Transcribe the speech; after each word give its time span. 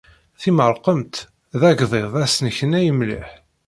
Timerqemt 0.41 1.15
d 1.59 1.61
agḍiḍ 1.69 2.11
asneknay 2.25 2.87
mliḥ. 2.97 3.29